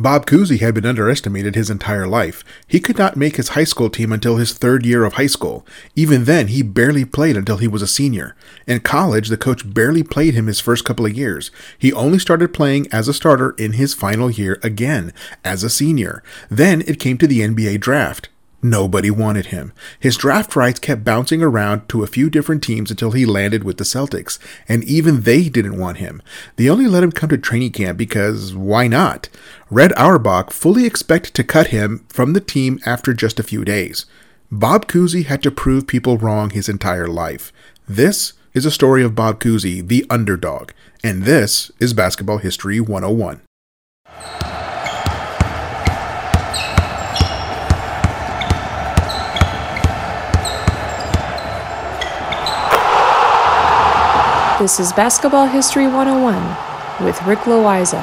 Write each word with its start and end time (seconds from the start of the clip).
Bob 0.00 0.26
Cousy 0.26 0.60
had 0.60 0.74
been 0.74 0.86
underestimated 0.86 1.56
his 1.56 1.70
entire 1.70 2.06
life. 2.06 2.44
He 2.68 2.78
could 2.78 2.96
not 2.96 3.16
make 3.16 3.34
his 3.34 3.48
high 3.50 3.64
school 3.64 3.90
team 3.90 4.12
until 4.12 4.36
his 4.36 4.52
third 4.52 4.86
year 4.86 5.04
of 5.04 5.14
high 5.14 5.26
school. 5.26 5.66
Even 5.96 6.22
then, 6.22 6.46
he 6.46 6.62
barely 6.62 7.04
played 7.04 7.36
until 7.36 7.56
he 7.56 7.66
was 7.66 7.82
a 7.82 7.88
senior. 7.88 8.36
In 8.64 8.78
college, 8.78 9.28
the 9.28 9.36
coach 9.36 9.74
barely 9.74 10.04
played 10.04 10.34
him 10.34 10.46
his 10.46 10.60
first 10.60 10.84
couple 10.84 11.04
of 11.04 11.16
years. 11.16 11.50
He 11.76 11.92
only 11.92 12.20
started 12.20 12.54
playing 12.54 12.86
as 12.92 13.08
a 13.08 13.12
starter 13.12 13.56
in 13.58 13.72
his 13.72 13.92
final 13.92 14.30
year 14.30 14.60
again, 14.62 15.12
as 15.44 15.64
a 15.64 15.70
senior. 15.70 16.22
Then 16.48 16.82
it 16.82 17.00
came 17.00 17.18
to 17.18 17.26
the 17.26 17.40
NBA 17.40 17.80
draft. 17.80 18.28
Nobody 18.60 19.08
wanted 19.08 19.46
him. 19.46 19.72
His 20.00 20.16
draft 20.16 20.56
rights 20.56 20.80
kept 20.80 21.04
bouncing 21.04 21.42
around 21.42 21.88
to 21.90 22.02
a 22.02 22.08
few 22.08 22.28
different 22.28 22.60
teams 22.60 22.90
until 22.90 23.12
he 23.12 23.24
landed 23.24 23.62
with 23.62 23.76
the 23.76 23.84
Celtics, 23.84 24.38
and 24.68 24.82
even 24.82 25.20
they 25.20 25.48
didn't 25.48 25.78
want 25.78 25.98
him. 25.98 26.20
They 26.56 26.68
only 26.68 26.88
let 26.88 27.04
him 27.04 27.12
come 27.12 27.30
to 27.30 27.38
training 27.38 27.70
camp 27.72 27.96
because 27.96 28.56
why 28.56 28.88
not? 28.88 29.28
Red 29.70 29.92
Auerbach 29.96 30.50
fully 30.52 30.86
expected 30.86 31.34
to 31.34 31.44
cut 31.44 31.68
him 31.68 32.04
from 32.08 32.32
the 32.32 32.40
team 32.40 32.80
after 32.84 33.14
just 33.14 33.38
a 33.38 33.44
few 33.44 33.64
days. 33.64 34.06
Bob 34.50 34.88
Cousy 34.88 35.26
had 35.26 35.42
to 35.44 35.52
prove 35.52 35.86
people 35.86 36.18
wrong 36.18 36.50
his 36.50 36.68
entire 36.68 37.06
life. 37.06 37.52
This 37.88 38.32
is 38.54 38.66
a 38.66 38.72
story 38.72 39.04
of 39.04 39.14
Bob 39.14 39.38
Cousy, 39.38 39.86
the 39.86 40.04
underdog, 40.10 40.72
and 41.04 41.22
this 41.22 41.70
is 41.78 41.94
Basketball 41.94 42.38
History 42.38 42.80
101. 42.80 43.40
This 54.58 54.80
is 54.80 54.92
Basketball 54.92 55.46
History 55.46 55.86
101 55.86 57.06
with 57.06 57.22
Rick 57.22 57.38
Loiza. 57.46 58.02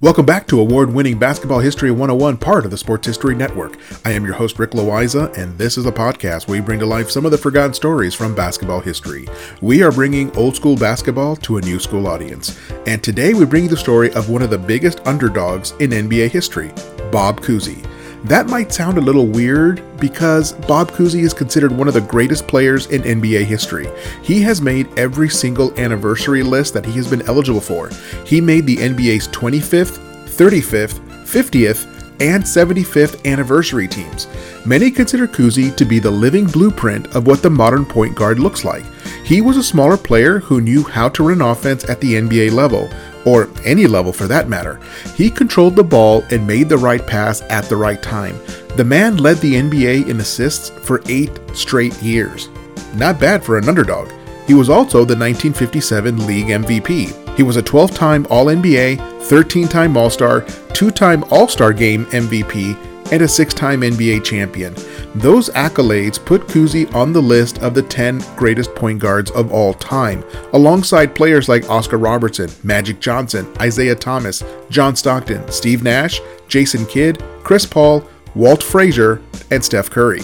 Welcome 0.00 0.26
back 0.26 0.48
to 0.48 0.58
award 0.58 0.92
winning 0.92 1.16
Basketball 1.16 1.60
History 1.60 1.92
101, 1.92 2.38
part 2.38 2.64
of 2.64 2.72
the 2.72 2.76
Sports 2.76 3.06
History 3.06 3.36
Network. 3.36 3.78
I 4.04 4.10
am 4.10 4.24
your 4.24 4.34
host, 4.34 4.58
Rick 4.58 4.72
Loiza, 4.72 5.32
and 5.38 5.56
this 5.56 5.78
is 5.78 5.86
a 5.86 5.92
podcast 5.92 6.48
where 6.48 6.60
we 6.60 6.66
bring 6.66 6.80
to 6.80 6.86
life 6.86 7.08
some 7.08 7.24
of 7.24 7.30
the 7.30 7.38
forgotten 7.38 7.72
stories 7.72 8.12
from 8.12 8.34
basketball 8.34 8.80
history. 8.80 9.28
We 9.60 9.80
are 9.84 9.92
bringing 9.92 10.36
old 10.36 10.56
school 10.56 10.74
basketball 10.74 11.36
to 11.36 11.58
a 11.58 11.62
new 11.62 11.78
school 11.78 12.08
audience. 12.08 12.58
And 12.88 13.04
today 13.04 13.32
we 13.32 13.44
bring 13.44 13.62
you 13.62 13.70
the 13.70 13.76
story 13.76 14.12
of 14.14 14.28
one 14.28 14.42
of 14.42 14.50
the 14.50 14.58
biggest 14.58 15.06
underdogs 15.06 15.70
in 15.78 15.90
NBA 15.90 16.30
history, 16.32 16.72
Bob 17.12 17.42
Cousy. 17.42 17.86
That 18.24 18.48
might 18.48 18.72
sound 18.72 18.98
a 18.98 19.00
little 19.00 19.26
weird 19.26 19.82
because 19.98 20.52
Bob 20.52 20.90
Cousy 20.90 21.22
is 21.22 21.32
considered 21.32 21.72
one 21.72 21.88
of 21.88 21.94
the 21.94 22.02
greatest 22.02 22.46
players 22.46 22.86
in 22.86 23.02
NBA 23.02 23.44
history. 23.44 23.88
He 24.22 24.42
has 24.42 24.60
made 24.60 24.86
every 24.98 25.30
single 25.30 25.72
anniversary 25.80 26.42
list 26.42 26.74
that 26.74 26.84
he 26.84 26.92
has 26.92 27.08
been 27.08 27.26
eligible 27.28 27.62
for. 27.62 27.88
He 28.26 28.40
made 28.40 28.66
the 28.66 28.76
NBA's 28.76 29.26
25th, 29.28 29.98
35th, 30.26 31.00
50th, 31.24 31.86
and 32.20 32.44
75th 32.44 33.24
anniversary 33.24 33.88
teams. 33.88 34.28
Many 34.66 34.90
consider 34.90 35.26
Cousy 35.26 35.74
to 35.74 35.86
be 35.86 35.98
the 35.98 36.10
living 36.10 36.44
blueprint 36.44 37.06
of 37.16 37.26
what 37.26 37.40
the 37.42 37.48
modern 37.48 37.86
point 37.86 38.14
guard 38.14 38.38
looks 38.38 38.62
like. 38.62 38.84
He 39.24 39.40
was 39.40 39.56
a 39.56 39.62
smaller 39.62 39.96
player 39.96 40.40
who 40.40 40.60
knew 40.60 40.82
how 40.82 41.08
to 41.10 41.28
run 41.28 41.40
offense 41.40 41.88
at 41.88 42.00
the 42.00 42.14
NBA 42.14 42.52
level, 42.52 42.90
or 43.24 43.48
any 43.64 43.86
level 43.86 44.12
for 44.12 44.26
that 44.26 44.48
matter. 44.48 44.80
He 45.14 45.30
controlled 45.30 45.76
the 45.76 45.84
ball 45.84 46.24
and 46.30 46.46
made 46.46 46.68
the 46.68 46.78
right 46.78 47.06
pass 47.06 47.42
at 47.42 47.64
the 47.64 47.76
right 47.76 48.02
time. 48.02 48.38
The 48.76 48.84
man 48.84 49.16
led 49.16 49.38
the 49.38 49.54
NBA 49.54 50.08
in 50.08 50.20
assists 50.20 50.70
for 50.70 51.02
eight 51.08 51.38
straight 51.54 52.00
years. 52.02 52.48
Not 52.94 53.20
bad 53.20 53.44
for 53.44 53.58
an 53.58 53.68
underdog. 53.68 54.10
He 54.46 54.54
was 54.54 54.68
also 54.68 54.98
the 54.98 55.16
1957 55.16 56.26
league 56.26 56.46
MVP. 56.46 57.36
He 57.36 57.42
was 57.42 57.56
a 57.56 57.62
12 57.62 57.94
time 57.94 58.26
All 58.30 58.46
NBA, 58.46 59.22
13 59.22 59.68
time 59.68 59.96
All 59.96 60.10
Star, 60.10 60.42
2 60.72 60.90
time 60.90 61.24
All 61.30 61.46
Star 61.46 61.72
Game 61.72 62.06
MVP, 62.06 62.76
and 63.12 63.22
a 63.22 63.28
six 63.28 63.54
time 63.54 63.82
NBA 63.82 64.24
champion. 64.24 64.74
Those 65.14 65.50
accolades 65.50 66.24
put 66.24 66.46
Cousy 66.46 66.92
on 66.94 67.12
the 67.12 67.20
list 67.20 67.58
of 67.58 67.74
the 67.74 67.82
10 67.82 68.22
greatest 68.36 68.74
point 68.76 69.00
guards 69.00 69.32
of 69.32 69.52
all 69.52 69.74
time, 69.74 70.22
alongside 70.52 71.16
players 71.16 71.48
like 71.48 71.68
Oscar 71.68 71.98
Robertson, 71.98 72.48
Magic 72.62 73.00
Johnson, 73.00 73.52
Isiah 73.60 73.96
Thomas, 73.96 74.44
John 74.70 74.94
Stockton, 74.94 75.50
Steve 75.50 75.82
Nash, 75.82 76.20
Jason 76.46 76.86
Kidd, 76.86 77.22
Chris 77.42 77.66
Paul, 77.66 78.08
Walt 78.36 78.62
Frazier, 78.62 79.20
and 79.50 79.64
Steph 79.64 79.90
Curry. 79.90 80.22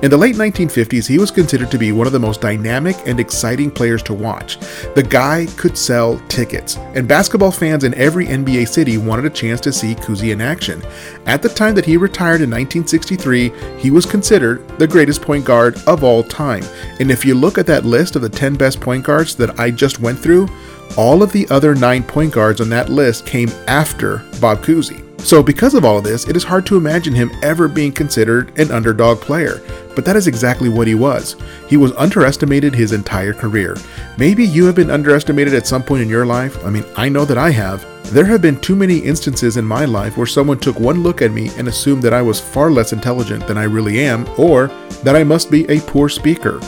In 0.00 0.12
the 0.12 0.16
late 0.16 0.36
1950s, 0.36 1.08
he 1.08 1.18
was 1.18 1.32
considered 1.32 1.72
to 1.72 1.78
be 1.78 1.90
one 1.90 2.06
of 2.06 2.12
the 2.12 2.20
most 2.20 2.40
dynamic 2.40 2.94
and 3.06 3.18
exciting 3.18 3.68
players 3.68 4.00
to 4.04 4.14
watch. 4.14 4.56
The 4.94 5.02
guy 5.02 5.46
could 5.56 5.76
sell 5.76 6.20
tickets, 6.28 6.76
and 6.94 7.08
basketball 7.08 7.50
fans 7.50 7.82
in 7.82 7.94
every 7.94 8.24
NBA 8.24 8.68
city 8.68 8.96
wanted 8.96 9.24
a 9.24 9.30
chance 9.30 9.60
to 9.62 9.72
see 9.72 9.96
Cousy 9.96 10.30
in 10.30 10.40
action. 10.40 10.84
At 11.26 11.42
the 11.42 11.48
time 11.48 11.74
that 11.74 11.84
he 11.84 11.96
retired 11.96 12.42
in 12.42 12.50
1963, 12.50 13.52
he 13.76 13.90
was 13.90 14.06
considered 14.06 14.68
the 14.78 14.86
greatest 14.86 15.20
point 15.20 15.44
guard 15.44 15.76
of 15.88 16.04
all 16.04 16.22
time. 16.22 16.62
And 17.00 17.10
if 17.10 17.24
you 17.24 17.34
look 17.34 17.58
at 17.58 17.66
that 17.66 17.84
list 17.84 18.14
of 18.14 18.22
the 18.22 18.28
10 18.28 18.54
best 18.54 18.80
point 18.80 19.04
guards 19.04 19.34
that 19.34 19.58
I 19.58 19.72
just 19.72 19.98
went 19.98 20.20
through, 20.20 20.48
all 20.96 21.24
of 21.24 21.32
the 21.32 21.48
other 21.48 21.74
nine 21.74 22.04
point 22.04 22.32
guards 22.32 22.60
on 22.60 22.68
that 22.68 22.88
list 22.88 23.26
came 23.26 23.48
after 23.66 24.18
Bob 24.40 24.62
Cousy. 24.62 25.07
So, 25.18 25.42
because 25.42 25.74
of 25.74 25.84
all 25.84 25.98
of 25.98 26.04
this, 26.04 26.28
it 26.28 26.36
is 26.36 26.44
hard 26.44 26.64
to 26.66 26.76
imagine 26.76 27.12
him 27.12 27.30
ever 27.42 27.68
being 27.68 27.92
considered 27.92 28.56
an 28.58 28.70
underdog 28.70 29.20
player. 29.20 29.60
But 29.94 30.04
that 30.04 30.16
is 30.16 30.26
exactly 30.26 30.68
what 30.68 30.86
he 30.86 30.94
was. 30.94 31.36
He 31.68 31.76
was 31.76 31.92
underestimated 31.96 32.74
his 32.74 32.92
entire 32.92 33.32
career. 33.32 33.76
Maybe 34.16 34.46
you 34.46 34.64
have 34.64 34.76
been 34.76 34.90
underestimated 34.90 35.54
at 35.54 35.66
some 35.66 35.82
point 35.82 36.02
in 36.02 36.08
your 36.08 36.24
life. 36.24 36.64
I 36.64 36.70
mean, 36.70 36.84
I 36.96 37.08
know 37.08 37.24
that 37.24 37.36
I 37.36 37.50
have. 37.50 37.84
There 38.12 38.24
have 38.24 38.40
been 38.40 38.60
too 38.60 38.76
many 38.76 38.98
instances 38.98 39.58
in 39.58 39.66
my 39.66 39.84
life 39.84 40.16
where 40.16 40.26
someone 40.26 40.58
took 40.58 40.80
one 40.80 41.02
look 41.02 41.20
at 41.20 41.32
me 41.32 41.50
and 41.58 41.68
assumed 41.68 42.02
that 42.04 42.14
I 42.14 42.22
was 42.22 42.40
far 42.40 42.70
less 42.70 42.94
intelligent 42.94 43.46
than 43.46 43.58
I 43.58 43.64
really 43.64 44.00
am, 44.00 44.26
or 44.38 44.68
that 45.02 45.16
I 45.16 45.24
must 45.24 45.50
be 45.50 45.68
a 45.68 45.80
poor 45.80 46.08
speaker. 46.08 46.58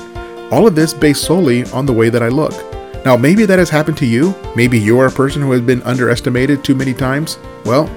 All 0.50 0.66
of 0.66 0.74
this 0.74 0.92
based 0.92 1.24
solely 1.24 1.64
on 1.70 1.86
the 1.86 1.94
way 1.94 2.10
that 2.10 2.22
I 2.22 2.28
look. 2.28 2.52
Now, 3.06 3.16
maybe 3.16 3.46
that 3.46 3.58
has 3.58 3.70
happened 3.70 3.96
to 3.98 4.06
you. 4.06 4.34
Maybe 4.54 4.78
you 4.78 4.98
are 4.98 5.06
a 5.06 5.10
person 5.10 5.40
who 5.40 5.52
has 5.52 5.62
been 5.62 5.82
underestimated 5.84 6.62
too 6.62 6.74
many 6.74 6.92
times. 6.92 7.38
Well, 7.64 7.88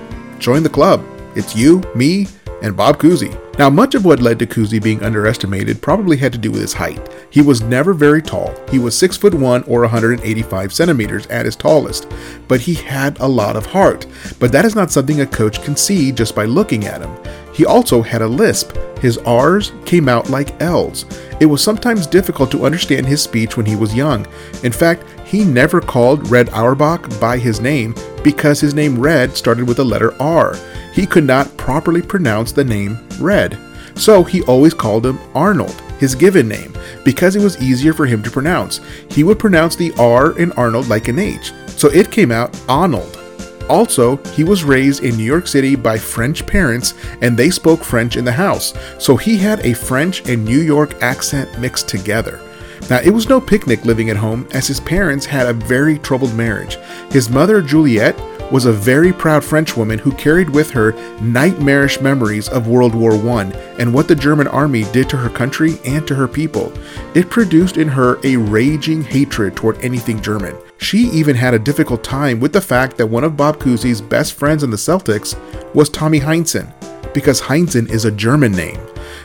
join 0.44 0.62
the 0.62 0.70
club. 0.70 1.04
It's 1.36 1.56
you, 1.56 1.81
me, 1.96 2.28
and 2.62 2.76
Bob 2.76 2.98
Cousy. 2.98 3.40
Now, 3.58 3.70
much 3.70 3.96
of 3.96 4.04
what 4.04 4.20
led 4.20 4.40
to 4.40 4.46
Cousy 4.46 4.81
being 4.81 5.04
underestimated 5.04 5.81
probably 5.81 6.18
had 6.18 6.31
to 6.34 6.38
do 6.38 6.52
with 6.52 6.62
his 6.62 6.74
height. 6.74 7.08
He 7.30 7.42
was 7.42 7.62
never 7.62 7.94
very 7.94 8.22
tall. 8.22 8.54
He 8.70 8.80
was 8.80 8.98
6 8.98 9.16
foot 9.18 9.34
1 9.34 9.64
or 9.64 9.81
185 9.81 10.74
centimeters 10.74 11.28
at 11.28 11.46
his 11.46 11.56
tallest, 11.56 12.08
but 12.48 12.62
he 12.62 12.74
had 12.74 13.20
a 13.20 13.28
lot 13.28 13.56
of 13.56 13.66
heart. 13.68 14.06
But 14.40 14.52
that 14.52 14.66
is 14.66 14.76
not 14.76 14.92
something 14.92 15.22
a 15.22 15.26
coach 15.26 15.64
can 15.64 15.76
see 15.76 16.12
just 16.12 16.36
by 16.36 16.46
looking 16.46 16.86
at 16.86 17.02
him. 17.02 17.16
He 17.53 17.66
also 17.66 18.02
had 18.02 18.22
a 18.22 18.28
lisp. 18.28 18.78
His 19.00 19.18
R's 19.19 19.72
came 19.86 20.09
out 20.09 20.30
like 20.30 20.59
L's. 20.62 21.06
It 21.40 21.46
was 21.46 21.64
sometimes 21.64 22.08
difficult 22.08 22.52
to 22.52 22.66
understand 22.66 23.06
his 23.06 23.22
speech 23.22 23.58
when 23.58 23.66
he 23.66 23.75
was 23.75 23.96
young. 23.96 24.25
In 24.64 24.72
fact, 24.72 25.03
he 25.25 25.44
never 25.44 25.81
called 25.81 26.30
Red 26.30 26.50
Auerbach 26.50 27.19
by 27.19 27.38
his 27.38 27.59
name 27.59 27.96
because 28.24 28.59
his 28.59 28.74
name 28.74 29.00
Red 29.00 29.36
started 29.36 29.68
with 29.68 29.78
the 29.78 29.86
letter 29.86 30.13
R 30.22 30.56
he 30.94 31.07
could 31.07 31.24
not 31.24 31.56
properly 31.57 32.01
pronounce 32.01 32.51
the 32.51 32.63
name 32.63 33.00
Red. 33.19 33.57
So 33.95 34.24
he 34.24 34.44
always 34.44 34.74
called 34.74 35.06
him 35.06 35.19
Arnold, 35.33 35.81
his 36.00 36.16
given 36.16 36.48
name, 36.48 36.74
because 37.04 37.36
it 37.36 37.44
was 37.44 37.62
easier 37.62 37.94
for 37.94 38.06
him 38.06 38.22
to 38.24 38.31
pronounce. 38.31 38.80
He 39.10 39.24
would 39.24 39.39
pronounce 39.39 39.75
the 39.75 39.92
R 39.98 40.38
in 40.38 40.51
Arnold 40.54 40.88
like 40.88 41.07
an 41.07 41.19
H, 41.19 41.51
so 41.68 41.89
it 41.89 42.12
came 42.12 42.31
out 42.31 42.57
Arnold. 42.69 43.23
Also, 43.69 44.18
he 44.33 44.44
was 44.44 44.63
raised 44.63 45.04
in 45.04 45.15
New 45.15 45.24
York 45.24 45.48
City 45.48 45.75
by 45.75 45.98
French 45.98 46.45
parents 46.45 46.94
and 47.21 47.38
they 47.38 47.50
spoke 47.50 47.83
French 47.83 48.18
in 48.18 48.25
the 48.25 48.31
house, 48.31 48.74
so 49.00 49.15
he 49.15 49.38
had 49.38 49.65
a 49.65 49.74
French 49.74 50.27
and 50.27 50.44
New 50.44 50.60
York 50.60 51.01
accent 51.01 51.60
mixed 51.60 51.88
together. 51.88 52.42
Now, 52.89 53.00
it 53.00 53.12
was 53.12 53.30
no 53.30 53.39
picnic 53.39 53.86
living 53.86 54.10
at 54.10 54.18
home 54.18 54.48
as 54.51 54.68
his 54.68 54.81
parents 54.81 55.25
had 55.25 55.48
a 55.48 55.54
very 55.54 55.98
troubled 56.00 56.36
marriage. 56.36 56.77
His 57.12 57.30
mother, 57.30 57.62
Juliette, 57.62 58.19
was 58.51 58.65
a 58.65 58.74
very 58.74 59.13
proud 59.13 59.44
Frenchwoman 59.44 60.00
who 60.00 60.12
carried 60.12 60.50
with 60.50 60.69
her 60.71 60.92
nightmarish 61.21 62.01
memories 62.01 62.50
of 62.50 62.68
World 62.68 62.94
War 62.94 63.13
I 63.13 63.44
and 63.80 63.94
what 63.94 64.07
the 64.07 64.15
German 64.15 64.48
army 64.48 64.83
did 64.92 65.10
to 65.10 65.18
her 65.18 65.30
country 65.30 65.80
and 65.86 66.06
to 66.07 66.15
her 66.15 66.27
people. 66.27 66.74
It 67.15 67.30
produced 67.30 67.77
in 67.77 67.88
her 67.88 68.19
a 68.24 68.36
raging 68.36 69.01
hatred 69.01 69.56
toward 69.56 69.83
anything 69.83 70.21
German. 70.21 70.56
She 70.83 71.07
even 71.12 71.38
had 71.38 71.53
a 71.53 71.59
difficult 71.59 72.03
time 72.03 72.41
with 72.41 72.51
the 72.51 72.59
fact 72.59 72.97
that 72.97 73.07
one 73.07 73.24
of 73.24 73.38
Bob 73.38 73.57
Cousy's 73.57 74.01
best 74.01 74.33
friends 74.33 74.63
in 74.63 74.69
the 74.69 74.75
Celtics 74.75 75.33
was 75.74 75.88
Tommy 75.88 76.19
Heinsohn, 76.19 76.74
because 77.13 77.39
Heinsohn 77.39 77.89
is 77.89 78.03
a 78.03 78.12
German 78.12 78.51
name. 78.51 78.81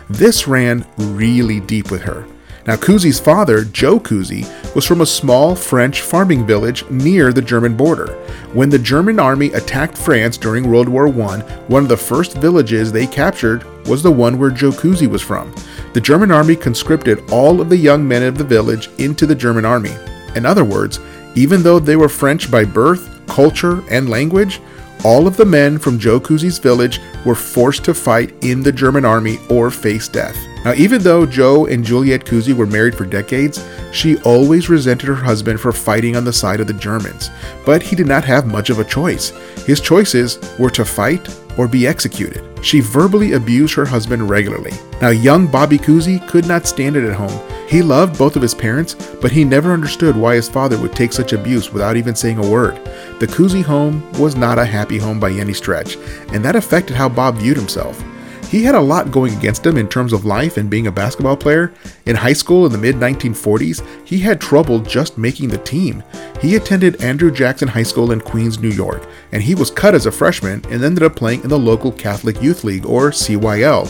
This 0.08 0.46
ran 0.46 0.87
really 0.96 1.58
deep 1.58 1.90
with 1.90 2.02
her. 2.02 2.25
Now, 2.64 2.76
Cousy's 2.76 3.19
father, 3.19 3.64
Joe 3.64 3.99
Cousy, 3.99 4.46
was 4.76 4.87
from 4.87 5.00
a 5.00 5.06
small 5.06 5.56
French 5.56 6.00
farming 6.00 6.46
village 6.46 6.88
near 6.90 7.32
the 7.32 7.43
German 7.43 7.76
border. 7.76 8.12
When 8.52 8.70
the 8.70 8.78
German 8.78 9.19
army 9.19 9.49
attacked 9.49 9.99
France 9.99 10.37
during 10.37 10.70
World 10.70 10.88
War 10.88 11.08
I, 11.08 11.40
one 11.66 11.82
of 11.82 11.88
the 11.88 11.96
first 11.96 12.34
villages 12.34 12.93
they 12.93 13.06
captured 13.06 13.64
was 13.88 14.02
the 14.02 14.12
one 14.12 14.38
where 14.38 14.50
Joe 14.50 14.70
Cousy 14.70 15.08
was 15.08 15.22
from. 15.22 15.52
The 15.93 16.00
German 16.00 16.31
army 16.31 16.54
conscripted 16.54 17.28
all 17.32 17.61
of 17.61 17.69
the 17.69 17.76
young 17.76 18.06
men 18.06 18.22
of 18.22 18.38
the 18.38 18.44
village 18.44 18.90
into 18.99 19.26
the 19.26 19.34
German 19.34 19.64
army. 19.64 19.96
In 20.37 20.46
other 20.46 20.64
words, 20.64 21.00
even 21.34 21.62
though 21.62 21.78
they 21.78 21.96
were 21.96 22.08
French 22.08 22.50
by 22.50 22.64
birth, 22.64 23.08
culture, 23.26 23.82
and 23.90 24.08
language, 24.08 24.60
all 25.04 25.28
of 25.28 25.36
the 25.36 25.44
men 25.44 25.78
from 25.78 25.98
Joe 25.98 26.19
Cousy's 26.19 26.58
village 26.58 27.00
were 27.25 27.36
forced 27.36 27.84
to 27.84 27.94
fight 27.94 28.34
in 28.42 28.62
the 28.62 28.72
German 28.72 29.04
army 29.04 29.38
or 29.48 29.70
face 29.70 30.08
death. 30.08 30.36
Now, 30.64 30.75
even 30.75 31.02
though 31.02 31.25
Joe 31.25 31.66
and 31.66 31.84
Juliette 31.84 32.25
Cousy 32.25 32.52
were 32.52 32.66
married 32.66 32.96
for 32.96 33.06
decades, 33.06 33.64
she 33.92 34.19
always 34.22 34.69
resented 34.69 35.08
her 35.08 35.14
husband 35.14 35.60
for 35.60 35.70
fighting 35.70 36.16
on 36.16 36.25
the 36.25 36.32
side 36.32 36.58
of 36.58 36.66
the 36.66 36.72
Germans. 36.72 37.30
But 37.64 37.80
he 37.80 37.94
did 37.94 38.08
not 38.08 38.25
have 38.25 38.46
much 38.46 38.70
of 38.70 38.80
a 38.80 38.84
choice. 38.84 39.30
His 39.66 39.80
choices 39.80 40.38
were 40.58 40.70
to 40.70 40.84
fight 40.84 41.28
or 41.56 41.69
be 41.69 41.86
executed. 41.86 42.44
She 42.64 42.80
verbally 42.80 43.34
abused 43.34 43.75
her 43.75 43.86
husband 43.86 44.28
regularly. 44.28 44.72
Now, 45.00 45.11
young 45.11 45.47
Bobby 45.47 45.79
Cousy 45.79 46.27
could 46.27 46.47
not 46.47 46.67
stand 46.67 46.97
it 46.97 47.05
at 47.05 47.15
home. 47.15 47.41
He 47.69 47.83
loved 47.83 48.19
both 48.19 48.35
of 48.35 48.43
his 48.43 48.55
parents, 48.55 48.95
but 49.21 49.31
he 49.31 49.45
never 49.45 49.73
understood 49.73 50.17
why 50.17 50.35
his 50.35 50.49
father 50.49 50.77
would 50.81 50.95
take 50.95 51.12
such 51.12 51.33
abuse 51.33 51.73
without 51.73 51.97
even 51.97 52.17
saying 52.17 52.39
a 52.39 52.50
word. 52.50 52.77
The 53.21 53.27
Cousy 53.27 53.62
home 53.62 54.11
was 54.15 54.37
not 54.37 54.59
a 54.59 54.65
happy 54.65 54.99
home 54.99 55.21
by 55.21 55.31
any 55.31 55.55
stretch, 55.55 55.97
and 56.33 56.45
that 56.45 56.56
affected 56.56 56.97
how 56.97 57.09
Bob 57.09 57.37
viewed 57.37 57.56
himself. 57.56 58.03
He 58.49 58.62
had 58.65 58.75
a 58.75 58.81
lot 58.81 59.11
going 59.11 59.35
against 59.37 59.67
him 59.67 59.77
in 59.77 59.89
terms 59.89 60.15
of 60.15 60.25
life 60.25 60.56
and 60.56 60.71
being 60.71 60.87
a 60.87 60.93
basketball 60.93 61.37
player. 61.37 61.71
In 62.06 62.17
high 62.17 62.33
school 62.33 62.65
in 62.65 62.73
the 62.73 62.79
mid 62.79 62.97
1940s, 62.97 63.87
he 64.06 64.19
had 64.21 64.41
trouble 64.41 64.81
just 64.81 65.19
making 65.19 65.50
the 65.50 65.59
team. 65.59 66.03
He 66.41 66.56
attended 66.56 67.03
Andrew 67.03 67.31
Jackson 67.31 67.69
High 67.69 67.83
School 67.83 68.11
in 68.11 68.23
Queens, 68.23 68.59
New 68.59 68.71
York, 68.71 69.06
and 69.33 69.43
he 69.43 69.55
was 69.55 69.71
cut 69.71 69.95
as 69.95 70.06
a 70.06 70.12
freshman 70.12 70.65
and 70.71 70.83
ended 70.83 71.03
up 71.03 71.15
playing 71.15 71.43
in 71.43 71.50
the 71.50 71.59
local 71.59 71.93
Catholic 71.93 72.41
Youth 72.41 72.65
League, 72.65 72.87
or 72.87 73.11
CYL. 73.11 73.87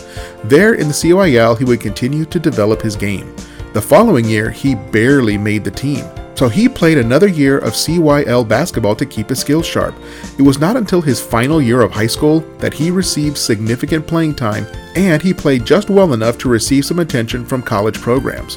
There 0.49 0.75
in 0.75 0.89
the 0.89 0.95
CYL, 0.95 1.57
he 1.57 1.65
would 1.65 1.81
continue 1.81 2.25
to 2.25 2.41
develop 2.41 2.83
his 2.83 2.97
game. 2.97 3.33
The 3.75 3.83
following 3.83 4.25
year, 4.25 4.51
he 4.51 4.75
barely 4.75 5.39
made 5.39 5.63
the 5.63 5.71
team. 5.71 6.05
So 6.39 6.49
he 6.49 6.69
played 6.69 6.99
another 6.99 7.27
year 7.27 7.59
of 7.59 7.73
CYL 7.73 8.47
basketball 8.47 8.95
to 8.95 9.05
keep 9.05 9.29
his 9.29 9.41
skills 9.41 9.67
sharp. 9.67 9.97
It 10.39 10.43
was 10.43 10.61
not 10.61 10.77
until 10.77 11.01
his 11.01 11.21
final 11.21 11.61
year 11.61 11.81
of 11.81 11.91
high 11.91 12.07
school 12.07 12.43
that 12.59 12.73
he 12.73 12.93
received 12.93 13.37
significant 13.37 14.07
playing 14.07 14.37
time 14.37 14.65
and 14.95 15.21
he 15.21 15.35
played 15.35 15.65
just 15.65 15.91
well 15.91 16.13
enough 16.13 16.39
to 16.39 16.49
receive 16.49 16.85
some 16.85 17.01
attention 17.01 17.45
from 17.45 17.61
college 17.61 18.01
programs. 18.01 18.57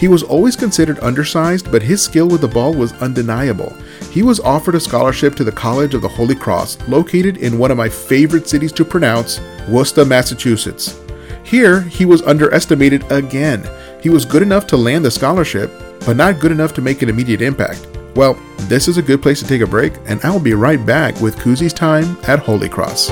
He 0.00 0.08
was 0.08 0.24
always 0.24 0.56
considered 0.56 0.98
undersized, 0.98 1.70
but 1.70 1.82
his 1.82 2.02
skill 2.02 2.28
with 2.28 2.40
the 2.40 2.48
ball 2.48 2.74
was 2.74 2.94
undeniable. 2.94 3.76
He 4.10 4.24
was 4.24 4.40
offered 4.40 4.74
a 4.74 4.80
scholarship 4.80 5.36
to 5.36 5.44
the 5.44 5.52
College 5.52 5.94
of 5.94 6.02
the 6.02 6.08
Holy 6.08 6.34
Cross, 6.34 6.78
located 6.88 7.36
in 7.36 7.58
one 7.58 7.70
of 7.70 7.76
my 7.76 7.88
favorite 7.88 8.48
cities 8.48 8.72
to 8.72 8.84
pronounce, 8.84 9.38
Worcester, 9.68 10.04
Massachusetts. 10.04 10.98
Here, 11.44 11.82
he 11.82 12.06
was 12.06 12.22
underestimated 12.22 13.04
again. 13.12 13.64
He 14.02 14.10
was 14.10 14.24
good 14.24 14.42
enough 14.42 14.66
to 14.68 14.76
land 14.76 15.04
the 15.04 15.12
scholarship, 15.12 15.70
but 16.06 16.16
not 16.16 16.40
good 16.40 16.52
enough 16.52 16.74
to 16.74 16.82
make 16.82 17.02
an 17.02 17.08
immediate 17.08 17.42
impact. 17.42 17.86
Well, 18.16 18.34
this 18.62 18.88
is 18.88 18.98
a 18.98 19.02
good 19.02 19.22
place 19.22 19.40
to 19.40 19.46
take 19.46 19.60
a 19.60 19.66
break, 19.66 19.92
and 20.06 20.20
I 20.22 20.30
will 20.30 20.40
be 20.40 20.54
right 20.54 20.84
back 20.84 21.20
with 21.20 21.38
Cousy's 21.38 21.72
time 21.72 22.16
at 22.26 22.38
Holy 22.38 22.68
Cross. 22.68 23.10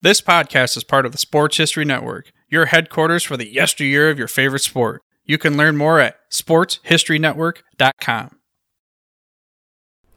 This 0.00 0.20
podcast 0.20 0.76
is 0.76 0.84
part 0.84 1.06
of 1.06 1.12
the 1.12 1.18
Sports 1.18 1.56
History 1.56 1.84
Network, 1.84 2.30
your 2.48 2.66
headquarters 2.66 3.24
for 3.24 3.36
the 3.36 3.52
yesteryear 3.52 4.10
of 4.10 4.18
your 4.18 4.28
favorite 4.28 4.62
sport. 4.62 5.02
You 5.24 5.38
can 5.38 5.56
learn 5.56 5.76
more 5.76 5.98
at 5.98 6.16
sportshistorynetwork.com. 6.30 8.37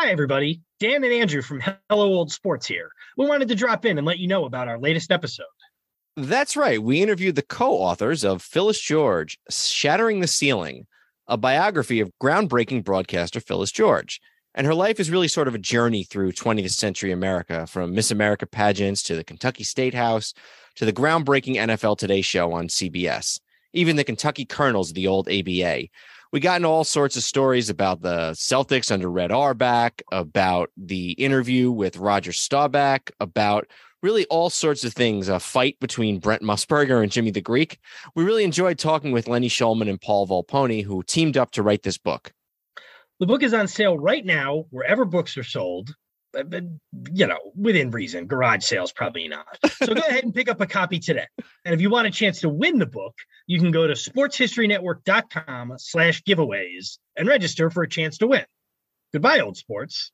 Hi, 0.00 0.10
everybody. 0.10 0.62
Dan 0.78 1.02
and 1.02 1.12
Andrew 1.12 1.42
from 1.42 1.60
Hello 1.90 2.06
Old 2.06 2.30
Sports 2.30 2.68
here. 2.68 2.92
We 3.16 3.26
wanted 3.26 3.48
to 3.48 3.56
drop 3.56 3.84
in 3.84 3.98
and 3.98 4.06
let 4.06 4.20
you 4.20 4.28
know 4.28 4.44
about 4.44 4.68
our 4.68 4.78
latest 4.78 5.10
episode. 5.10 5.46
That's 6.16 6.56
right. 6.56 6.80
We 6.80 7.02
interviewed 7.02 7.34
the 7.34 7.42
co 7.42 7.72
authors 7.72 8.24
of 8.24 8.40
Phyllis 8.40 8.80
George, 8.80 9.40
Shattering 9.50 10.20
the 10.20 10.28
Ceiling, 10.28 10.86
a 11.26 11.36
biography 11.36 11.98
of 11.98 12.12
groundbreaking 12.22 12.84
broadcaster 12.84 13.40
Phyllis 13.40 13.72
George. 13.72 14.20
And 14.54 14.68
her 14.68 14.74
life 14.74 15.00
is 15.00 15.10
really 15.10 15.26
sort 15.26 15.48
of 15.48 15.56
a 15.56 15.58
journey 15.58 16.04
through 16.04 16.30
20th 16.30 16.70
century 16.70 17.10
America, 17.10 17.66
from 17.66 17.92
Miss 17.92 18.12
America 18.12 18.46
pageants 18.46 19.02
to 19.02 19.16
the 19.16 19.24
Kentucky 19.24 19.64
State 19.64 19.94
House 19.94 20.32
to 20.76 20.84
the 20.84 20.92
groundbreaking 20.92 21.56
NFL 21.56 21.98
Today 21.98 22.20
show 22.20 22.52
on 22.52 22.68
CBS, 22.68 23.40
even 23.72 23.96
the 23.96 24.04
Kentucky 24.04 24.44
Colonels 24.44 24.90
of 24.90 24.94
the 24.94 25.08
old 25.08 25.28
ABA 25.28 25.88
we 26.32 26.40
got 26.40 26.56
into 26.56 26.68
all 26.68 26.84
sorts 26.84 27.16
of 27.16 27.22
stories 27.22 27.70
about 27.70 28.02
the 28.02 28.32
Celtics 28.32 28.92
under 28.92 29.10
Red 29.10 29.32
Auerbach, 29.32 30.02
about 30.12 30.70
the 30.76 31.12
interview 31.12 31.70
with 31.70 31.96
Roger 31.96 32.32
Staubach, 32.32 33.10
about 33.20 33.66
really 34.02 34.26
all 34.26 34.50
sorts 34.50 34.84
of 34.84 34.92
things. 34.92 35.28
A 35.28 35.40
fight 35.40 35.78
between 35.80 36.18
Brent 36.18 36.42
Musburger 36.42 37.02
and 37.02 37.10
Jimmy 37.10 37.30
the 37.30 37.40
Greek. 37.40 37.78
We 38.14 38.24
really 38.24 38.44
enjoyed 38.44 38.78
talking 38.78 39.12
with 39.12 39.28
Lenny 39.28 39.48
Shulman 39.48 39.88
and 39.88 40.00
Paul 40.00 40.26
Volpone, 40.26 40.84
who 40.84 41.02
teamed 41.02 41.36
up 41.36 41.50
to 41.52 41.62
write 41.62 41.82
this 41.82 41.98
book. 41.98 42.32
The 43.20 43.26
book 43.26 43.42
is 43.42 43.54
on 43.54 43.66
sale 43.66 43.98
right 43.98 44.24
now 44.24 44.66
wherever 44.70 45.04
books 45.04 45.36
are 45.36 45.42
sold. 45.42 45.94
Uh, 46.36 46.42
but, 46.42 46.64
you 47.12 47.26
know, 47.26 47.38
within 47.56 47.90
reason, 47.90 48.26
garage 48.26 48.64
sales 48.64 48.92
probably 48.92 49.28
not. 49.28 49.46
So 49.82 49.94
go 49.94 50.00
ahead 50.08 50.24
and 50.24 50.34
pick 50.34 50.48
up 50.48 50.60
a 50.60 50.66
copy 50.66 50.98
today. 50.98 51.26
And 51.64 51.74
if 51.74 51.80
you 51.80 51.90
want 51.90 52.06
a 52.06 52.10
chance 52.10 52.40
to 52.40 52.48
win 52.48 52.78
the 52.78 52.86
book, 52.86 53.14
you 53.46 53.58
can 53.58 53.70
go 53.70 53.86
to 53.86 53.94
sportshistorynetwork.com 53.94 55.74
slash 55.78 56.22
giveaways 56.22 56.98
and 57.16 57.28
register 57.28 57.70
for 57.70 57.82
a 57.82 57.88
chance 57.88 58.18
to 58.18 58.26
win. 58.26 58.44
Goodbye, 59.12 59.40
old 59.40 59.56
sports. 59.56 60.12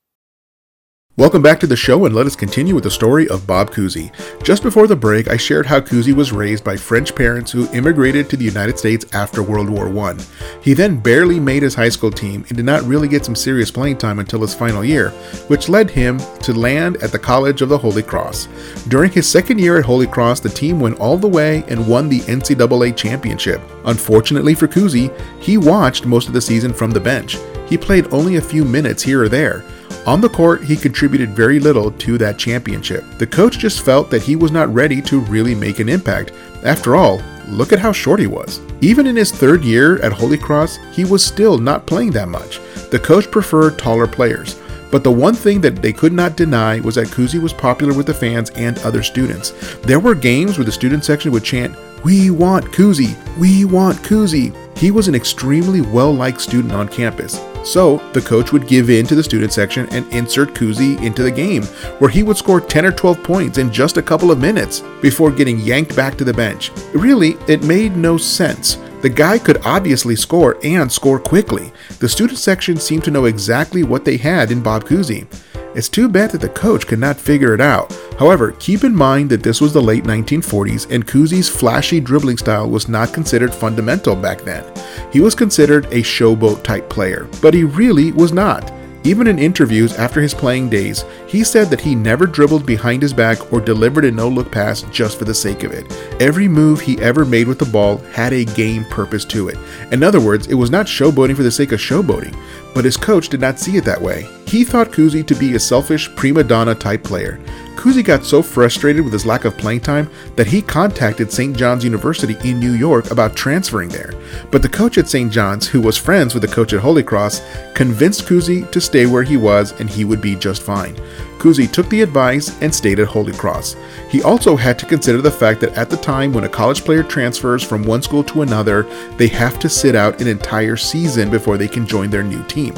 Welcome 1.17 1.41
back 1.41 1.61
to 1.61 1.67
the 1.67 1.77
show 1.77 2.03
and 2.03 2.13
let 2.13 2.25
us 2.25 2.35
continue 2.35 2.75
with 2.75 2.83
the 2.83 2.91
story 2.91 3.25
of 3.29 3.47
Bob 3.47 3.71
Cousy. 3.71 4.11
Just 4.43 4.61
before 4.61 4.85
the 4.85 4.97
break, 4.97 5.29
I 5.29 5.37
shared 5.37 5.65
how 5.65 5.79
Cousy 5.79 6.13
was 6.13 6.33
raised 6.33 6.65
by 6.65 6.75
French 6.75 7.15
parents 7.15 7.53
who 7.53 7.71
immigrated 7.71 8.29
to 8.29 8.35
the 8.35 8.43
United 8.43 8.77
States 8.77 9.05
after 9.13 9.41
World 9.41 9.69
War 9.69 9.87
I. 10.09 10.17
He 10.61 10.73
then 10.73 10.99
barely 10.99 11.39
made 11.39 11.63
his 11.63 11.73
high 11.73 11.87
school 11.87 12.11
team 12.11 12.43
and 12.49 12.57
did 12.57 12.65
not 12.65 12.83
really 12.83 13.07
get 13.07 13.23
some 13.23 13.33
serious 13.33 13.71
playing 13.71 13.97
time 13.97 14.19
until 14.19 14.41
his 14.41 14.53
final 14.53 14.83
year, 14.83 15.11
which 15.47 15.69
led 15.69 15.89
him 15.89 16.19
to 16.41 16.51
land 16.51 16.97
at 16.97 17.13
the 17.13 17.19
College 17.19 17.61
of 17.61 17.69
the 17.69 17.77
Holy 17.77 18.03
Cross. 18.03 18.49
During 18.89 19.09
his 19.09 19.25
second 19.25 19.59
year 19.59 19.79
at 19.79 19.85
Holy 19.85 20.07
Cross, 20.07 20.41
the 20.41 20.49
team 20.49 20.81
went 20.81 20.99
all 20.99 21.17
the 21.17 21.29
way 21.29 21.63
and 21.69 21.87
won 21.87 22.09
the 22.09 22.19
NCAA 22.19 22.93
championship. 22.93 23.61
Unfortunately 23.85 24.53
for 24.53 24.67
Cousy, 24.67 25.17
he 25.41 25.57
watched 25.57 26.05
most 26.05 26.27
of 26.27 26.33
the 26.33 26.41
season 26.41 26.73
from 26.73 26.91
the 26.91 26.99
bench. 26.99 27.37
He 27.69 27.77
played 27.77 28.13
only 28.13 28.35
a 28.35 28.41
few 28.41 28.65
minutes 28.65 29.01
here 29.01 29.23
or 29.23 29.29
there. 29.29 29.63
On 30.05 30.21
the 30.21 30.29
court, 30.29 30.63
he 30.63 30.75
contributed 30.75 31.31
very 31.31 31.59
little 31.59 31.89
to 31.91 32.19
that 32.19 32.37
championship. 32.37 33.03
The 33.17 33.25
coach 33.25 33.57
just 33.57 33.83
felt 33.83 34.11
that 34.11 34.21
he 34.21 34.35
was 34.35 34.51
not 34.51 34.71
ready 34.71 35.01
to 35.01 35.19
really 35.19 35.55
make 35.55 35.79
an 35.79 35.89
impact. 35.89 36.31
After 36.63 36.95
all, 36.95 37.23
look 37.47 37.73
at 37.73 37.79
how 37.79 37.91
short 37.91 38.19
he 38.19 38.27
was. 38.27 38.61
Even 38.81 39.07
in 39.07 39.15
his 39.15 39.31
third 39.31 39.63
year 39.63 39.99
at 40.03 40.13
Holy 40.13 40.37
Cross, 40.37 40.77
he 40.91 41.05
was 41.05 41.25
still 41.25 41.57
not 41.57 41.87
playing 41.87 42.11
that 42.11 42.29
much. 42.29 42.59
The 42.91 42.99
coach 42.99 43.31
preferred 43.31 43.79
taller 43.79 44.05
players. 44.05 44.59
But 44.91 45.03
the 45.03 45.11
one 45.11 45.33
thing 45.33 45.59
that 45.61 45.77
they 45.81 45.91
could 45.91 46.13
not 46.13 46.37
deny 46.37 46.79
was 46.81 46.95
that 46.95 47.07
Cousy 47.07 47.41
was 47.41 47.51
popular 47.51 47.93
with 47.93 48.05
the 48.05 48.13
fans 48.13 48.51
and 48.51 48.77
other 48.79 49.01
students. 49.01 49.53
There 49.81 49.99
were 49.99 50.13
games 50.13 50.59
where 50.59 50.65
the 50.65 50.71
student 50.71 51.03
section 51.03 51.31
would 51.31 51.43
chant, 51.43 51.75
We 52.03 52.29
want 52.29 52.65
Cousy! 52.65 53.17
We 53.39 53.65
want 53.65 53.97
Cousy! 53.97 54.55
He 54.77 54.91
was 54.91 55.07
an 55.07 55.15
extremely 55.15 55.81
well 55.81 56.13
liked 56.13 56.41
student 56.41 56.73
on 56.73 56.87
campus. 56.87 57.39
So, 57.65 57.97
the 58.13 58.21
coach 58.21 58.53
would 58.53 58.67
give 58.67 58.89
in 58.89 59.07
to 59.07 59.15
the 59.15 59.23
student 59.23 59.51
section 59.51 59.89
and 59.89 60.07
insert 60.13 60.53
Cousy 60.53 61.01
into 61.01 61.23
the 61.23 61.31
game, 61.31 61.63
where 61.99 62.09
he 62.09 62.21
would 62.21 62.37
score 62.37 62.61
10 62.61 62.85
or 62.85 62.91
12 62.91 63.23
points 63.23 63.57
in 63.57 63.73
just 63.73 63.97
a 63.97 64.03
couple 64.03 64.31
of 64.31 64.39
minutes 64.39 64.81
before 65.01 65.31
getting 65.31 65.59
yanked 65.59 65.95
back 65.95 66.15
to 66.17 66.23
the 66.23 66.33
bench. 66.33 66.71
Really, 66.93 67.31
it 67.47 67.63
made 67.63 67.97
no 67.97 68.17
sense. 68.17 68.77
The 69.01 69.09
guy 69.09 69.39
could 69.39 69.65
obviously 69.65 70.15
score 70.15 70.57
and 70.63 70.91
score 70.91 71.19
quickly. 71.19 71.71
The 71.99 72.09
student 72.09 72.39
section 72.39 72.77
seemed 72.77 73.03
to 73.05 73.11
know 73.11 73.25
exactly 73.25 73.83
what 73.83 74.05
they 74.05 74.17
had 74.17 74.51
in 74.51 74.63
Bob 74.63 74.85
Cousy. 74.85 75.27
It's 75.75 75.89
too 75.89 76.07
bad 76.07 76.31
that 76.31 76.39
the 76.39 76.47
coach 76.47 76.87
could 76.87 76.99
not 76.99 77.19
figure 77.19 77.53
it 77.53 77.59
out. 77.59 77.93
However, 78.17 78.53
keep 78.53 78.85
in 78.85 78.95
mind 78.95 79.29
that 79.29 79.43
this 79.43 79.59
was 79.59 79.73
the 79.73 79.81
late 79.81 80.05
1940s 80.05 80.89
and 80.89 81.05
Cousy's 81.05 81.49
flashy 81.49 81.99
dribbling 81.99 82.37
style 82.37 82.69
was 82.69 82.87
not 82.87 83.13
considered 83.13 83.53
fundamental 83.53 84.15
back 84.15 84.39
then. 84.41 84.63
He 85.11 85.19
was 85.19 85.35
considered 85.35 85.85
a 85.87 86.01
showboat 86.01 86.63
type 86.63 86.89
player, 86.89 87.27
but 87.41 87.53
he 87.53 87.65
really 87.65 88.13
was 88.13 88.31
not. 88.31 88.71
Even 89.03 89.27
in 89.27 89.37
interviews 89.37 89.93
after 89.99 90.19
his 90.19 90.33
playing 90.33 90.69
days, 90.69 91.03
he 91.27 91.43
said 91.43 91.69
that 91.69 91.81
he 91.81 91.93
never 91.93 92.25
dribbled 92.25 92.65
behind 92.65 93.03
his 93.03 93.13
back 93.13 93.53
or 93.53 93.61
delivered 93.61 94.05
a 94.05 94.11
no 94.11 94.27
look 94.27 94.51
pass 94.51 94.81
just 94.83 95.19
for 95.19 95.25
the 95.25 95.33
sake 95.33 95.63
of 95.63 95.73
it. 95.73 95.85
Every 96.19 96.47
move 96.47 96.79
he 96.79 96.99
ever 97.01 97.23
made 97.23 97.47
with 97.47 97.59
the 97.59 97.65
ball 97.65 97.97
had 98.13 98.33
a 98.33 98.45
game 98.45 98.83
purpose 98.85 99.25
to 99.25 99.49
it. 99.49 99.57
In 99.91 100.01
other 100.01 100.19
words, 100.21 100.47
it 100.47 100.55
was 100.55 100.71
not 100.71 100.87
showboating 100.87 101.35
for 101.35 101.43
the 101.43 101.51
sake 101.51 101.71
of 101.71 101.79
showboating, 101.79 102.35
but 102.73 102.85
his 102.85 102.97
coach 102.97 103.29
did 103.29 103.41
not 103.41 103.59
see 103.59 103.77
it 103.77 103.83
that 103.83 104.01
way. 104.01 104.27
He 104.47 104.63
thought 104.63 104.91
Cousy 104.91 105.25
to 105.25 105.35
be 105.35 105.55
a 105.55 105.59
selfish 105.59 106.13
prima 106.15 106.43
donna 106.43 106.75
type 106.75 107.03
player. 107.03 107.39
Cousy 107.75 108.03
got 108.03 108.23
so 108.23 108.41
frustrated 108.41 109.03
with 109.03 109.13
his 109.13 109.25
lack 109.25 109.45
of 109.45 109.57
playing 109.57 109.81
time 109.81 110.09
that 110.35 110.47
he 110.47 110.61
contacted 110.61 111.31
St. 111.31 111.55
John's 111.55 111.83
University 111.83 112.35
in 112.49 112.59
New 112.59 112.71
York 112.71 113.11
about 113.11 113.35
transferring 113.35 113.89
there. 113.89 114.13
But 114.49 114.61
the 114.61 114.69
coach 114.69 114.97
at 114.97 115.09
St. 115.09 115.31
John's, 115.31 115.67
who 115.67 115.81
was 115.81 115.97
friends 115.97 116.33
with 116.33 116.41
the 116.41 116.55
coach 116.55 116.73
at 116.73 116.79
Holy 116.79 117.03
Cross, 117.03 117.41
convinced 117.73 118.25
Cousy 118.25 118.69
to 118.71 118.79
stay 118.79 119.05
where 119.05 119.23
he 119.23 119.37
was 119.37 119.79
and 119.79 119.89
he 119.89 120.05
would 120.05 120.21
be 120.21 120.35
just 120.35 120.61
fine. 120.61 120.95
Cousy 121.37 121.71
took 121.71 121.89
the 121.89 122.01
advice 122.01 122.59
and 122.61 122.73
stayed 122.73 122.99
at 122.99 123.07
Holy 123.07 123.33
Cross. 123.33 123.75
He 124.09 124.23
also 124.23 124.55
had 124.55 124.79
to 124.79 124.85
consider 124.85 125.21
the 125.21 125.29
fact 125.29 125.59
that 125.61 125.77
at 125.77 125.89
the 125.89 125.97
time 125.97 126.33
when 126.33 126.45
a 126.45 126.49
college 126.49 126.83
player 126.83 127.03
transfers 127.03 127.61
from 127.61 127.83
one 127.83 128.01
school 128.01 128.23
to 128.23 128.41
another, 128.41 128.83
they 129.17 129.27
have 129.27 129.59
to 129.59 129.69
sit 129.69 129.95
out 129.95 130.21
an 130.21 130.27
entire 130.27 130.77
season 130.77 131.29
before 131.29 131.57
they 131.57 131.67
can 131.67 131.85
join 131.85 132.09
their 132.09 132.23
new 132.23 132.43
team. 132.45 132.73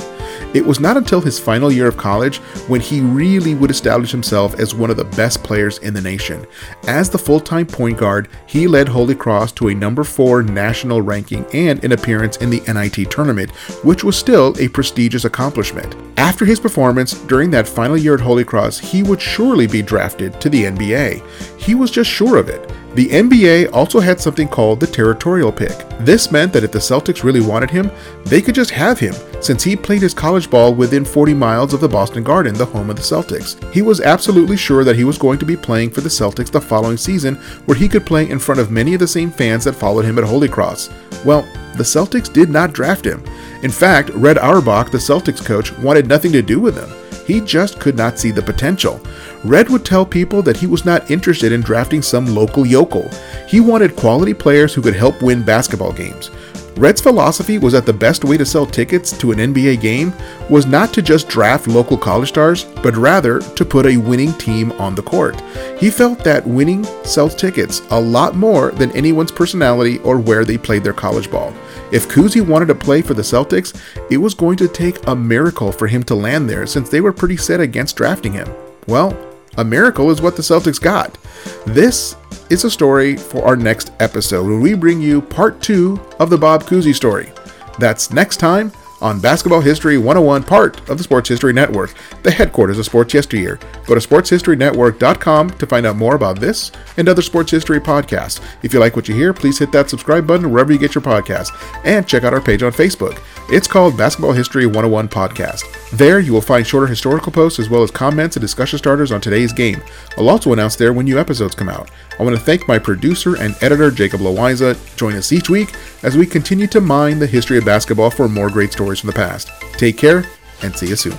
It 0.54 0.66
was 0.66 0.80
not 0.80 0.98
until 0.98 1.22
his 1.22 1.40
final 1.40 1.72
year 1.72 1.88
of 1.88 1.98
college 1.98 2.38
when 2.68 2.82
he 2.82 3.02
really 3.02 3.56
would 3.56 3.72
establish 3.72 4.12
himself 4.12 4.60
as 4.60 4.74
one 4.74 4.90
of 4.90 4.98
the 4.98 5.06
best 5.06 5.44
players 5.44 5.78
in 5.80 5.94
the 5.94 6.02
nation. 6.02 6.46
As 6.88 7.10
the 7.10 7.18
full 7.18 7.40
time 7.40 7.66
point 7.66 7.98
guard, 7.98 8.30
he 8.46 8.68
led 8.68 8.88
Holy 8.88 9.16
Cross 9.16 9.54
to 9.54 9.70
a 9.70 9.76
number 9.76 10.04
4 10.04 10.44
national 10.44 11.02
ranking 11.02 11.46
and 11.54 11.84
an 11.84 11.92
appearance 11.92 12.38
in 12.38 12.50
the 12.50 12.62
NIT 12.62 13.12
tournament, 13.12 13.52
which 13.84 14.04
was 14.04 14.18
still 14.18 14.56
a 14.60 14.68
prestigious 14.68 15.26
accomplishment. 15.26 15.96
After 16.18 16.46
his 16.46 16.60
performance 16.60 17.14
during 17.26 17.52
that 17.52 17.68
final 17.68 17.98
year 17.98 18.16
at 18.16 18.20
Holy 18.20 18.44
Cross, 18.44 18.80
he 18.80 19.04
would 19.04 19.22
surely 19.22 19.68
be 19.68 19.82
drafted 19.82 20.40
to 20.42 20.50
the 20.50 20.64
NBA. 20.64 21.26
He 21.60 21.76
was 21.76 21.92
just 21.92 22.10
sure 22.10 22.38
of 22.38 22.50
it. 22.50 22.72
The 22.98 23.10
NBA 23.10 23.72
also 23.74 24.00
had 24.00 24.20
something 24.20 24.48
called 24.48 24.80
the 24.80 24.88
territorial 24.88 25.52
pick. 25.52 25.88
This 26.00 26.32
meant 26.32 26.52
that 26.54 26.64
if 26.64 26.72
the 26.72 26.80
Celtics 26.80 27.24
really 27.24 27.42
wanted 27.42 27.70
him, 27.70 27.92
they 28.26 28.42
could 28.42 28.56
just 28.56 28.72
have 28.72 28.98
him, 28.98 29.14
since 29.40 29.64
he 29.64 29.76
played 29.76 30.02
his 30.02 30.16
college 30.16 30.50
ball 30.50 30.74
within 30.74 31.06
40 31.06 31.36
miles 31.36 31.76
of 31.76 31.80
the 31.80 31.88
Boston 31.88 32.24
Garden, 32.24 32.56
the 32.56 32.66
home 32.66 32.90
of 32.90 32.96
the 32.96 33.04
Celtics. 33.04 33.72
He 33.72 33.84
was 33.84 34.02
absolutely 34.02 34.58
sure 34.58 34.84
that 34.84 34.96
he 34.96 35.04
was 35.04 35.20
going 35.20 35.38
to 35.38 35.46
be 35.46 35.56
playing 35.56 35.92
for 35.92 36.02
the 36.02 36.10
Celtics 36.10 36.50
the 36.50 36.60
following 36.60 36.98
season, 36.98 37.36
where 37.66 37.78
he 37.78 37.88
could 37.88 38.04
play 38.04 38.28
in 38.28 38.40
front 38.40 38.60
of 38.60 38.72
many 38.72 38.96
of 38.96 39.00
the 39.00 39.08
same 39.08 39.30
fans 39.30 39.66
that 39.66 39.74
followed 39.74 40.06
him 40.06 40.18
at 40.18 40.24
Holy 40.24 40.48
Cross. 40.48 40.90
Well, 41.24 41.44
the 41.76 41.84
Celtics 41.84 42.34
did 42.34 42.50
not 42.50 42.74
draft 42.74 43.06
him. 43.06 43.24
In 43.62 43.70
fact, 43.70 44.10
Red 44.16 44.40
Auerbach, 44.40 44.90
the 44.90 44.98
Celtics 44.98 45.46
coach, 45.46 45.72
wanted 45.78 46.08
nothing 46.08 46.32
to 46.32 46.42
do 46.42 46.60
with 46.60 46.76
him. 46.76 46.90
He 47.28 47.42
just 47.42 47.82
could 47.82 47.98
not 47.98 48.18
see 48.18 48.32
the 48.32 48.42
potential. 48.42 49.02
Red 49.44 49.70
would 49.70 49.84
tell 49.84 50.06
people 50.06 50.42
that 50.44 50.56
he 50.56 50.66
was 50.66 50.86
not 50.86 51.12
interested 51.12 51.52
in 51.52 51.60
drafting 51.60 52.02
some 52.02 52.26
local 52.26 52.66
yokel. 52.66 53.10
He 53.50 53.60
wanted 53.60 53.98
quality 53.98 54.34
players 54.34 54.74
who 54.74 54.82
could 54.82 54.96
help 54.96 55.22
win 55.22 55.44
basketball 55.44 55.92
games. 55.92 56.32
Red's 56.78 57.02
philosophy 57.02 57.58
was 57.58 57.74
that 57.74 57.88
the 57.88 57.94
best 57.94 58.24
way 58.24 58.38
to 58.38 58.46
sell 58.46 58.66
tickets 58.66 59.12
to 59.18 59.32
an 59.32 59.40
NBA 59.40 59.82
game 59.82 60.14
was 60.48 60.68
not 60.68 60.94
to 60.94 61.02
just 61.02 61.28
draft 61.28 61.68
local 61.68 61.98
college 61.98 62.30
stars, 62.30 62.66
but 62.84 62.96
rather 62.96 63.40
to 63.40 63.66
put 63.66 63.88
a 63.88 63.98
winning 63.98 64.32
team 64.34 64.72
on 64.74 64.94
the 64.94 65.02
court. 65.02 65.42
He 65.80 65.90
felt 65.90 66.24
that 66.24 66.46
winning 66.46 66.84
sells 67.04 67.34
tickets 67.34 67.82
a 67.90 68.00
lot 68.00 68.36
more 68.36 68.72
than 68.72 68.96
anyone's 68.96 69.32
personality 69.32 69.98
or 70.00 70.20
where 70.20 70.46
they 70.46 70.58
played 70.58 70.84
their 70.84 70.94
college 70.94 71.32
ball. 71.32 71.52
If 71.90 72.10
Cousy 72.10 72.46
wanted 72.46 72.66
to 72.68 72.76
play 72.76 73.02
for 73.02 73.14
the 73.14 73.22
Celtics, 73.22 73.80
it 74.12 74.18
was 74.18 74.34
going 74.34 74.58
to 74.58 74.68
take 74.68 75.08
a 75.08 75.16
miracle 75.16 75.72
for 75.72 75.88
him 75.88 76.04
to 76.04 76.16
land 76.16 76.50
there 76.50 76.68
since 76.68 76.90
they 76.90 77.00
were 77.00 77.14
pretty 77.14 77.38
set 77.38 77.62
against 77.62 77.96
drafting 77.96 78.34
him. 78.34 78.50
Well, 78.88 79.18
a 79.56 79.64
miracle 79.64 80.12
is 80.12 80.22
what 80.22 80.36
the 80.36 80.42
Celtics 80.42 80.82
got. 80.82 81.18
This 81.66 82.16
is 82.50 82.66
a 82.66 82.72
story 82.72 83.16
for 83.16 83.46
our 83.46 83.56
next 83.56 83.92
episode 84.02 84.46
when 84.46 84.60
we 84.60 84.74
bring 84.74 85.02
you 85.02 85.22
part 85.22 85.62
two 85.62 86.00
of 86.20 86.30
the 86.30 86.38
Bob 86.38 86.64
Cousy 86.64 86.94
story. 86.94 87.32
That's 87.80 88.12
next 88.12 88.38
time 88.38 88.72
on 89.02 89.20
Basketball 89.20 89.62
History 89.62 89.98
101, 89.98 90.44
part 90.44 90.90
of 90.90 90.98
the 90.98 91.04
Sports 91.04 91.30
History 91.30 91.54
Network, 91.54 91.94
the 92.24 92.32
headquarters 92.32 92.80
of 92.80 92.86
Sports 92.86 93.14
Yesteryear. 93.14 93.60
Go 93.86 93.96
to 93.96 94.08
sportshistorynetwork.com 94.08 95.50
to 95.52 95.66
find 95.68 95.86
out 95.86 95.96
more 95.96 96.16
about 96.16 96.40
this 96.40 96.72
and 96.98 97.08
other 97.08 97.22
sports 97.22 97.52
history 97.52 97.80
podcasts. 97.80 98.42
If 98.64 98.74
you 98.74 98.80
like 98.80 98.96
what 98.96 99.08
you 99.08 99.16
hear, 99.16 99.34
please 99.34 99.60
hit 99.60 99.72
that 99.72 99.90
subscribe 99.90 100.26
button 100.26 100.52
wherever 100.52 100.72
you 100.72 100.80
get 100.80 100.96
your 100.96 101.02
podcasts 101.02 101.52
and 101.86 102.08
check 102.08 102.24
out 102.24 102.34
our 102.34 102.42
page 102.42 102.64
on 102.64 102.72
Facebook. 102.72 103.22
It's 103.50 103.68
called 103.68 103.98
Basketball 103.98 104.34
History 104.34 104.66
101 104.66 105.08
Podcast. 105.08 105.64
There, 105.92 106.20
you 106.20 106.34
will 106.34 106.42
find 106.42 106.66
shorter 106.68 106.88
historical 106.88 107.32
posts 107.32 107.60
as 107.60 107.70
well 107.70 107.84
as 107.84 107.92
comments 107.92 108.36
and 108.36 108.42
discussion 108.42 108.78
starters 108.78 109.12
on 109.12 109.22
today's 109.22 109.54
game. 109.54 109.82
I'll 110.18 110.30
also 110.30 110.52
announce 110.52 110.76
there 110.76 110.92
when 110.92 111.06
new 111.06 111.20
episodes 111.20 111.56
come 111.56 111.70
out. 111.70 111.90
I 112.20 112.24
want 112.24 112.36
to 112.36 112.42
thank 112.42 112.68
my 112.68 112.80
producer 112.80 113.38
and 113.38 113.56
editor, 113.62 113.92
Jacob 113.92 114.22
Loiza. 114.22 114.76
Join 114.98 115.14
us 115.16 115.32
each 115.32 115.50
week 115.50 115.74
as 116.08 116.16
we 116.16 116.26
continue 116.26 116.68
to 116.68 116.80
mine 116.80 117.20
the 117.20 117.28
history 117.28 117.58
of 117.58 117.66
basketball 117.66 118.10
for 118.10 118.30
more 118.30 118.50
great 118.50 118.72
stories 118.72 118.98
from 118.98 119.08
the 119.08 119.14
past. 119.14 119.52
Take 119.74 119.98
care 119.98 120.24
and 120.64 120.74
see 120.74 120.88
you 120.88 120.96
soon. 120.96 121.12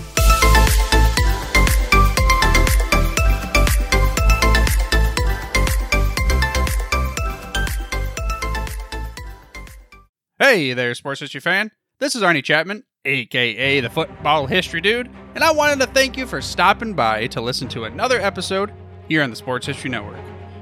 Hey 10.39 10.73
there, 10.73 10.95
sports 10.95 11.21
history 11.21 11.43
fan. 11.43 11.71
This 12.01 12.15
is 12.15 12.23
Arnie 12.23 12.43
Chapman, 12.43 12.85
aka 13.05 13.81
the 13.81 13.91
Football 13.91 14.47
History 14.47 14.81
Dude, 14.81 15.11
and 15.35 15.45
I 15.45 15.53
wanted 15.53 15.81
to 15.81 15.93
thank 15.93 16.17
you 16.17 16.27
for 16.27 16.41
stopping 16.41 16.95
by 16.95 17.27
to 17.27 17.43
listen 17.43 17.69
to 17.69 17.85
another 17.85 18.19
episode 18.19 18.73
here 19.07 19.23
on 19.23 19.29
the 19.29 19.37
Sports 19.37 19.67
History 19.67 19.91
Network. 19.91 20.17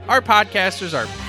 Our 0.09 0.21
podcasters 0.21 0.99
are 0.99 1.06